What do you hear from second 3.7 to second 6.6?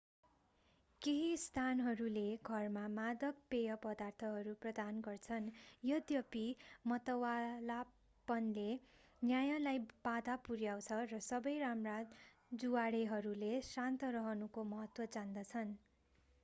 पदार्थहरू प्रदान गर्छन्। यद्यपि